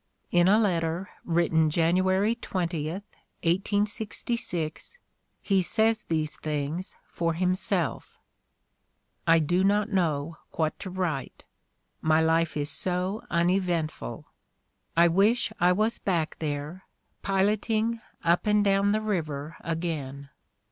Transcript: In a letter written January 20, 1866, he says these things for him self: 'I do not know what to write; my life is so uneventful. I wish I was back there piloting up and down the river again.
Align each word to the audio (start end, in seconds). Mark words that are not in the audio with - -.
In 0.31 0.47
a 0.47 0.57
letter 0.57 1.11
written 1.23 1.69
January 1.69 2.33
20, 2.33 2.89
1866, 2.89 4.97
he 5.43 5.61
says 5.61 6.03
these 6.05 6.37
things 6.37 6.95
for 7.11 7.33
him 7.33 7.53
self: 7.53 8.17
'I 9.27 9.37
do 9.41 9.63
not 9.63 9.89
know 9.89 10.37
what 10.53 10.79
to 10.79 10.89
write; 10.89 11.45
my 12.01 12.19
life 12.19 12.57
is 12.57 12.71
so 12.71 13.21
uneventful. 13.29 14.25
I 14.97 15.07
wish 15.07 15.53
I 15.59 15.71
was 15.71 15.99
back 15.99 16.37
there 16.39 16.87
piloting 17.21 18.01
up 18.23 18.47
and 18.47 18.63
down 18.65 18.93
the 18.93 19.01
river 19.01 19.55
again. 19.59 20.29